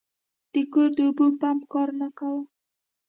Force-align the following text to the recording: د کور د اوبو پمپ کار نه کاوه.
د 0.53 0.55
کور 0.73 0.89
د 0.97 0.99
اوبو 1.07 1.25
پمپ 1.41 1.61
کار 1.73 1.89
نه 1.99 2.07
کاوه. 2.17 2.41